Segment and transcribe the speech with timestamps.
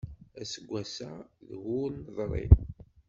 [0.41, 1.11] Aseggas-a
[1.47, 2.45] d wur neḍṛi.